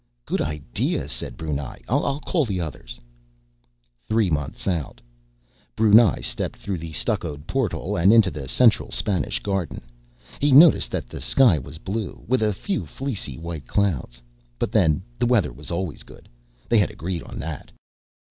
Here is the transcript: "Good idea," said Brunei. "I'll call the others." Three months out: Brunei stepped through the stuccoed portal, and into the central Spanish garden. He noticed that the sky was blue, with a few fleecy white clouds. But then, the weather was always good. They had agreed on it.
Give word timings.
"Good 0.25 0.41
idea," 0.41 1.07
said 1.07 1.37
Brunei. 1.37 1.77
"I'll 1.87 2.19
call 2.21 2.43
the 2.43 2.59
others." 2.59 2.99
Three 4.07 4.31
months 4.31 4.67
out: 4.67 4.99
Brunei 5.75 6.21
stepped 6.21 6.57
through 6.57 6.79
the 6.79 6.91
stuccoed 6.91 7.45
portal, 7.45 7.95
and 7.95 8.11
into 8.11 8.31
the 8.31 8.47
central 8.47 8.89
Spanish 8.89 9.37
garden. 9.43 9.79
He 10.39 10.51
noticed 10.51 10.89
that 10.89 11.07
the 11.07 11.21
sky 11.21 11.59
was 11.59 11.77
blue, 11.77 12.23
with 12.27 12.41
a 12.41 12.51
few 12.51 12.87
fleecy 12.87 13.37
white 13.37 13.67
clouds. 13.67 14.23
But 14.57 14.71
then, 14.71 15.03
the 15.19 15.27
weather 15.27 15.53
was 15.53 15.69
always 15.69 16.01
good. 16.01 16.27
They 16.67 16.79
had 16.79 16.89
agreed 16.89 17.21
on 17.21 17.39
it. 17.43 17.71